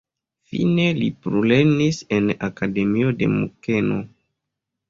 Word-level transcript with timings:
Fine 0.51 0.85
li 0.99 1.09
plulernis 1.25 2.01
en 2.17 2.31
akademio 2.49 3.15
de 3.21 3.31
Munkeno. 3.37 4.01